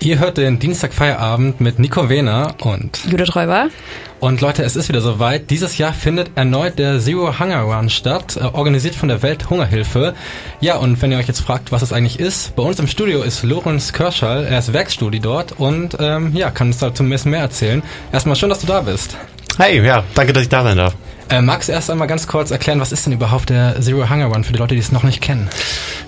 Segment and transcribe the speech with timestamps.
[0.00, 3.68] Ihr hört den Dienstag-Feierabend mit Nico Wehner und Judith Räuber.
[4.20, 5.50] Und Leute, es ist wieder soweit.
[5.50, 10.14] Dieses Jahr findet erneut der Zero Hunger Run statt, äh, organisiert von der Welthungerhilfe.
[10.60, 13.22] Ja, und wenn ihr euch jetzt fragt, was es eigentlich ist, bei uns im Studio
[13.22, 14.44] ist Lorenz Körschall.
[14.44, 17.82] Er ist Werkstudie dort und ähm, ja, kann uns dazu ein bisschen mehr erzählen.
[18.12, 19.16] Erstmal schön, dass du da bist.
[19.58, 20.94] Hey, ja, danke, dass ich da sein darf.
[21.30, 24.26] Äh, magst du erst einmal ganz kurz erklären, was ist denn überhaupt der Zero Hunger
[24.26, 25.50] Run für die Leute, die es noch nicht kennen?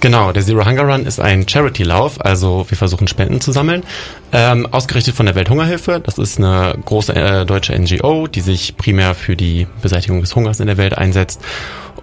[0.00, 3.84] Genau, der Zero Hunger Run ist ein Charity-Lauf, also wir versuchen Spenden zu sammeln,
[4.32, 6.00] ähm, ausgerichtet von der Welthungerhilfe.
[6.04, 10.58] Das ist eine große äh, deutsche NGO, die sich primär für die Beseitigung des Hungers
[10.58, 11.40] in der Welt einsetzt.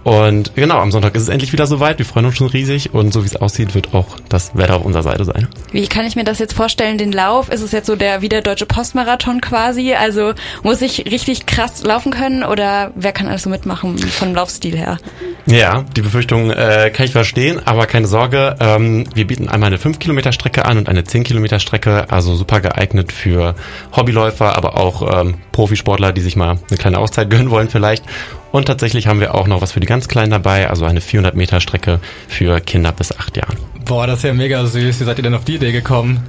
[0.04, 1.98] Und genau, am Sonntag ist es endlich wieder soweit.
[1.98, 4.84] Wir freuen uns schon riesig und so wie es aussieht, wird auch das Wetter auf
[4.84, 5.48] unserer Seite sein.
[5.72, 7.48] Wie kann ich mir das jetzt vorstellen, den Lauf?
[7.48, 9.94] Ist es jetzt so der wie der deutsche Postmarathon quasi?
[9.94, 14.76] Also muss ich richtig krass laufen können oder wer kann alles so mitmachen vom Laufstil
[14.76, 14.98] her?
[15.46, 18.56] Ja, die Befürchtung äh, kann ich verstehen, aber keine Sorge.
[18.60, 22.34] Ähm, wir bieten einmal eine 5 Kilometer Strecke an und eine 10 Kilometer Strecke, also
[22.34, 23.54] super geeignet für
[23.94, 28.04] Hobbyläufer, aber auch ähm, Profisportler, die sich mal eine kleine Auszeit gönnen wollen vielleicht.
[28.52, 31.34] Und tatsächlich haben wir auch noch was für die ganz Kleinen dabei, also eine 400
[31.34, 33.56] Meter Strecke für Kinder bis 8 Jahren.
[33.84, 35.00] Boah, das ist ja mega süß.
[35.00, 36.22] Wie seid ihr denn auf die Idee gekommen?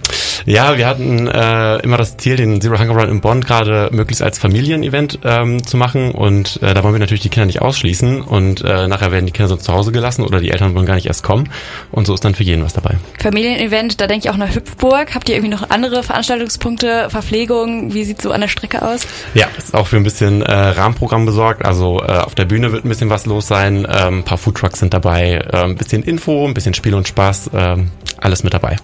[0.46, 4.22] Ja, wir hatten äh, immer das Ziel, den Zero Hunger Run in Bonn gerade möglichst
[4.22, 8.22] als Familienevent ähm, zu machen und äh, da wollen wir natürlich die Kinder nicht ausschließen
[8.22, 10.96] und äh, nachher werden die Kinder sonst zu Hause gelassen oder die Eltern wollen gar
[10.96, 11.50] nicht erst kommen
[11.92, 12.96] und so ist dann für jeden was dabei.
[13.22, 15.16] Familienevent, da denke ich auch nach Hüpfburg.
[15.16, 17.94] Habt ihr irgendwie noch andere Veranstaltungspunkte, Verpflegung?
[17.94, 19.02] Wie sieht so an der Strecke aus?
[19.34, 21.66] Ja, ist auch für ein bisschen äh, Rahmenprogramm besorgt.
[21.66, 24.80] Also äh, auf der Bühne wird ein bisschen was los sein, ähm, ein paar Foodtrucks
[24.80, 27.78] sind dabei, äh, ein bisschen Info, ein bisschen Spiel und Spaß, äh,
[28.20, 28.78] alles mit dabei.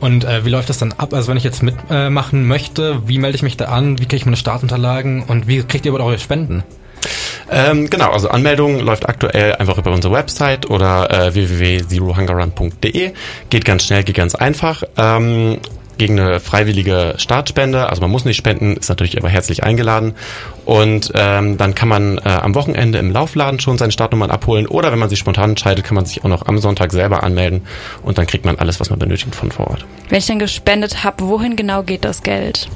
[0.00, 1.12] Und äh, wie läuft das dann ab?
[1.12, 3.98] Also wenn ich jetzt mitmachen äh, möchte, wie melde ich mich da an?
[3.98, 5.22] Wie kriege ich meine Startunterlagen?
[5.24, 6.62] Und wie kriegt ihr überhaupt eure Spenden?
[7.50, 13.12] Ähm, genau, also Anmeldung läuft aktuell einfach über unsere Website oder äh, www.zerohungerrun.de.
[13.50, 14.82] Geht ganz schnell, geht ganz einfach.
[14.96, 15.58] Ähm,
[15.98, 17.90] gegen eine freiwillige Startspende.
[17.90, 20.14] Also man muss nicht spenden, ist natürlich aber herzlich eingeladen.
[20.68, 24.92] Und ähm, dann kann man äh, am Wochenende im Laufladen schon seine Startnummern abholen oder
[24.92, 27.62] wenn man sich spontan entscheidet, kann man sich auch noch am Sonntag selber anmelden
[28.02, 29.86] und dann kriegt man alles, was man benötigt von vor Ort.
[30.10, 32.68] Wenn ich dann gespendet habe, wohin genau geht das Geld?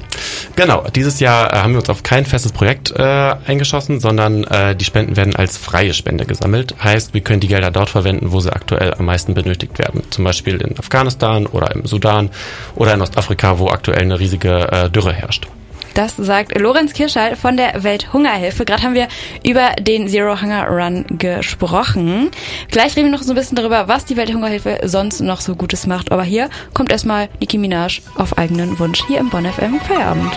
[0.55, 4.75] Genau, dieses Jahr äh, haben wir uns auf kein festes Projekt äh, eingeschossen, sondern äh,
[4.75, 6.73] die Spenden werden als freie Spende gesammelt.
[6.83, 10.01] Heißt, wir können die Gelder dort verwenden, wo sie aktuell am meisten benötigt werden.
[10.09, 12.31] Zum Beispiel in Afghanistan oder im Sudan
[12.73, 15.45] oder in Ostafrika, wo aktuell eine riesige äh, Dürre herrscht.
[15.93, 18.65] Das sagt Lorenz Kirschall von der Welthungerhilfe.
[18.65, 19.07] Gerade haben wir
[19.45, 22.31] über den Zero Hunger Run gesprochen.
[22.71, 25.85] Gleich reden wir noch so ein bisschen darüber, was die Welthungerhilfe sonst noch so Gutes
[25.85, 26.11] macht.
[26.11, 30.31] Aber hier kommt erstmal Nicki Minaj auf eigenen Wunsch hier im Bonn FM Feierabend.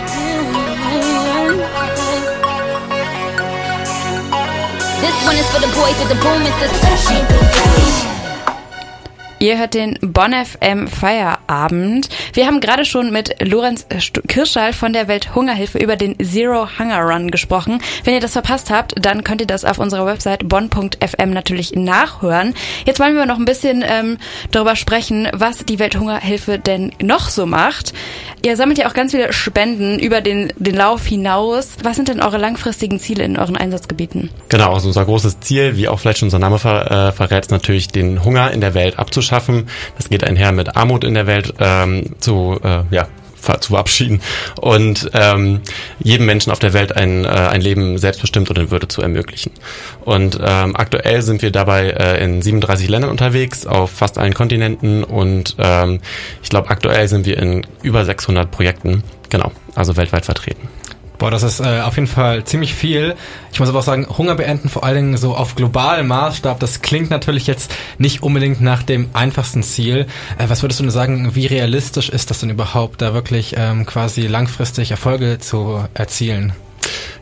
[5.01, 8.16] This one is for the boys with the boom and
[9.39, 12.09] Ihr hört den Bonn FM Feierabend.
[12.33, 13.85] Wir haben gerade schon mit Lorenz
[14.27, 17.79] Kirschall von der Welthungerhilfe über den Zero Hunger Run gesprochen.
[18.03, 22.55] Wenn ihr das verpasst habt, dann könnt ihr das auf unserer Website bonn.fm natürlich nachhören.
[22.87, 24.17] Jetzt wollen wir noch ein bisschen ähm,
[24.51, 27.93] darüber sprechen, was die Welthungerhilfe denn noch so macht.
[28.43, 31.73] Ihr sammelt ja auch ganz viele Spenden über den, den Lauf hinaus.
[31.83, 34.31] Was sind denn eure langfristigen Ziele in euren Einsatzgebieten?
[34.49, 37.51] Genau, also unser großes Ziel, wie auch vielleicht schon unser Name ver, äh, verrät, ist
[37.51, 39.67] natürlich den Hunger in der Welt abzuschaffen.
[39.95, 43.07] Das geht einher mit Armut in der Welt ähm, zu, äh, ja,
[43.61, 44.21] zu verabschieden
[44.59, 45.61] und ähm,
[45.99, 49.53] jedem Menschen auf der Welt ein, äh, ein Leben selbstbestimmt und in Würde zu ermöglichen.
[50.03, 55.05] Und ähm, aktuell sind wir dabei äh, in 37 Ländern unterwegs, auf fast allen Kontinenten
[55.05, 56.01] und ähm,
[56.43, 60.67] ich glaube aktuell sind wir in über 600 Projekten, genau, also weltweit vertreten.
[61.17, 63.15] Boah, das ist äh, auf jeden Fall ziemlich viel.
[63.51, 66.81] Ich muss aber auch sagen, Hunger beenden, vor allen Dingen so auf globalem Maßstab, das
[66.81, 70.05] klingt natürlich jetzt nicht unbedingt nach dem einfachsten Ziel.
[70.37, 73.85] Äh, was würdest du denn sagen, wie realistisch ist das denn überhaupt, da wirklich ähm,
[73.85, 76.53] quasi langfristig Erfolge zu erzielen?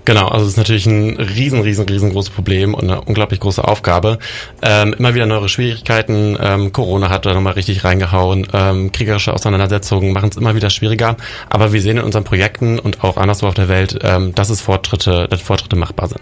[0.05, 4.19] Genau, also es ist natürlich ein riesen, riesen, riesengroßes Problem und eine unglaublich große Aufgabe.
[4.61, 6.37] Ähm, immer wieder neue Schwierigkeiten.
[6.39, 8.47] Ähm, Corona hat da nochmal richtig reingehauen.
[8.53, 11.17] Ähm, kriegerische Auseinandersetzungen machen es immer wieder schwieriger.
[11.49, 14.61] Aber wir sehen in unseren Projekten und auch anderswo auf der Welt, ähm, dass es
[14.61, 16.21] Fortschritte, dass Fortschritte machbar sind.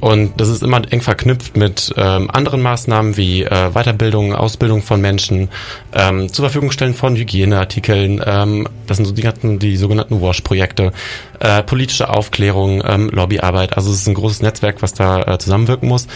[0.00, 5.00] Und das ist immer eng verknüpft mit ähm, anderen Maßnahmen wie äh, Weiterbildung, Ausbildung von
[5.00, 5.48] Menschen,
[5.92, 8.22] ähm, zur Verfügung stellen von Hygieneartikeln.
[8.24, 10.92] Ähm, das sind so die, ganzen, die sogenannten WASH-Projekte,
[11.38, 13.76] äh, politische Aufklärung, ähm, Lobbyarbeit.
[13.76, 16.06] Also es ist ein großes Netzwerk, was da äh, zusammenwirken muss.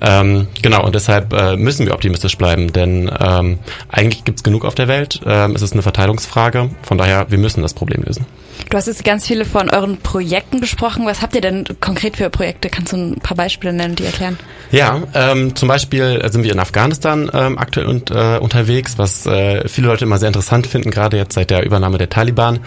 [0.00, 3.58] Ähm, genau, und deshalb äh, müssen wir optimistisch bleiben, denn ähm,
[3.88, 5.20] eigentlich gibt's genug auf der Welt.
[5.26, 8.26] Ähm, es ist eine Verteilungsfrage, von daher, wir müssen das Problem lösen.
[8.70, 11.06] Du hast jetzt ganz viele von euren Projekten besprochen.
[11.06, 12.68] Was habt ihr denn konkret für Projekte?
[12.68, 14.38] Kannst du ein paar Beispiele nennen, die erklären?
[14.70, 19.66] Ja, ähm, zum Beispiel sind wir in Afghanistan ähm, aktuell und, äh, unterwegs, was äh,
[19.66, 22.58] viele Leute immer sehr interessant finden, gerade jetzt seit der Übernahme der Taliban.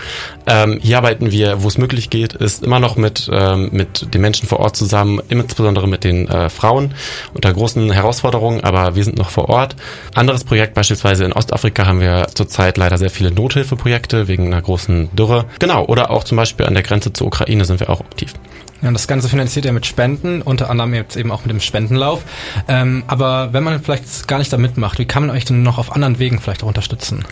[0.47, 4.21] Ähm, hier arbeiten wir, wo es möglich geht, ist immer noch mit, ähm, mit den
[4.21, 6.95] Menschen vor Ort zusammen, insbesondere mit den äh, Frauen
[7.33, 9.75] unter großen Herausforderungen, aber wir sind noch vor Ort.
[10.13, 15.09] Anderes Projekt beispielsweise in Ostafrika haben wir zurzeit leider sehr viele Nothilfeprojekte wegen einer großen
[15.15, 15.45] Dürre.
[15.59, 18.33] Genau, oder auch zum Beispiel an der Grenze zur Ukraine sind wir auch aktiv.
[18.81, 21.61] Ja, und das Ganze finanziert er mit Spenden, unter anderem jetzt eben auch mit dem
[21.61, 22.23] Spendenlauf.
[22.67, 25.77] Ähm, aber wenn man vielleicht gar nicht da mitmacht, wie kann man euch denn noch
[25.77, 27.23] auf anderen Wegen vielleicht auch unterstützen?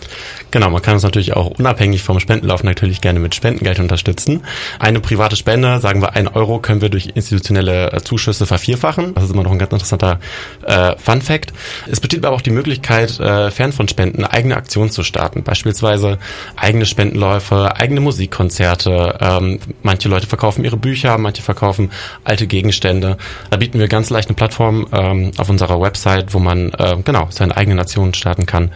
[0.52, 4.42] Genau, man kann uns natürlich auch unabhängig vom Spendenlauf natürlich gerne mit Spendengeld unterstützen.
[4.78, 9.14] Eine private Spende, sagen wir ein Euro, können wir durch institutionelle äh, Zuschüsse vervierfachen.
[9.14, 10.20] Das ist immer noch ein ganz interessanter
[10.64, 11.52] äh, Fun Fact.
[11.90, 15.42] Es besteht aber auch die Möglichkeit, äh, fern von Spenden eigene Aktionen zu starten.
[15.42, 16.18] Beispielsweise
[16.56, 19.18] eigene Spendenläufe, eigene Musikkonzerte.
[19.20, 21.90] Ähm, manche Leute verkaufen ihre Bücher, manche Leute verkaufen
[22.24, 23.16] alte Gegenstände.
[23.50, 27.28] Da bieten wir ganz leicht eine Plattform ähm, auf unserer Website, wo man äh, genau
[27.30, 28.70] seine eigene Nation starten kann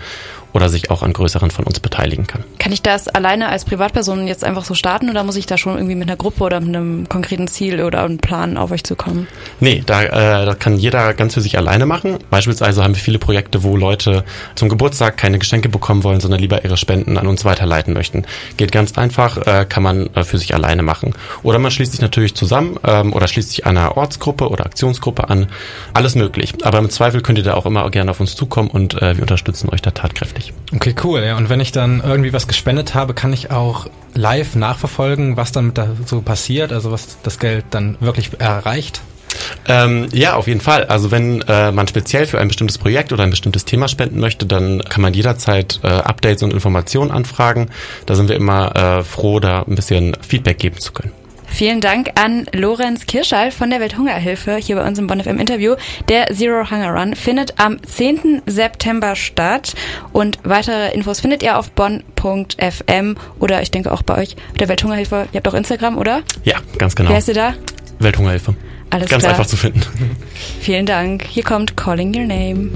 [0.54, 2.44] oder sich auch an größeren von uns beteiligen kann.
[2.60, 5.74] Kann ich das alleine als Privatperson jetzt einfach so starten oder muss ich da schon
[5.74, 8.94] irgendwie mit einer Gruppe oder mit einem konkreten Ziel oder einem Plan auf euch zu
[8.94, 9.26] kommen?
[9.58, 12.18] Nee, da, äh, das kann jeder ganz für sich alleine machen.
[12.30, 14.24] Beispielsweise haben wir viele Projekte, wo Leute
[14.54, 18.24] zum Geburtstag keine Geschenke bekommen wollen, sondern lieber ihre Spenden an uns weiterleiten möchten.
[18.56, 21.14] Geht ganz einfach, äh, kann man äh, für sich alleine machen.
[21.42, 25.48] Oder man schließt sich natürlich zusammen ähm, oder schließt sich einer Ortsgruppe oder Aktionsgruppe an.
[25.94, 26.54] Alles möglich.
[26.62, 29.22] Aber im Zweifel könnt ihr da auch immer gerne auf uns zukommen und äh, wir
[29.22, 30.54] unterstützen euch da tatkräftig nicht.
[30.74, 31.22] Okay, cool.
[31.22, 31.36] Ja.
[31.36, 35.74] Und wenn ich dann irgendwie was gespendet habe, kann ich auch live nachverfolgen, was dann
[35.74, 39.00] da so passiert, also was das Geld dann wirklich erreicht?
[39.66, 40.84] Ähm, ja, auf jeden Fall.
[40.84, 44.46] Also wenn äh, man speziell für ein bestimmtes Projekt oder ein bestimmtes Thema spenden möchte,
[44.46, 47.68] dann kann man jederzeit äh, Updates und Informationen anfragen.
[48.06, 51.12] Da sind wir immer äh, froh, da ein bisschen Feedback geben zu können.
[51.54, 55.76] Vielen Dank an Lorenz Kirschall von der Welthungerhilfe hier bei uns im Bonn FM Interview.
[56.08, 58.42] Der Zero Hunger Run findet am 10.
[58.44, 59.74] September statt
[60.12, 65.28] und weitere Infos findet ihr auf bonn.fm oder ich denke auch bei euch der Welthungerhilfe.
[65.30, 66.22] Ihr habt auch Instagram, oder?
[66.42, 67.10] Ja, ganz genau.
[67.10, 67.54] Wer ist ihr da?
[68.00, 68.56] Welthungerhilfe.
[68.90, 69.34] Alles Ganz klar.
[69.34, 69.80] einfach zu finden.
[70.60, 71.24] Vielen Dank.
[71.24, 72.70] Hier kommt Calling Your Name.